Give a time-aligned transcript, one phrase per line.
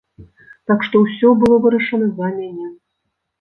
[0.71, 2.67] Так што ўсё было вырашана за мяне.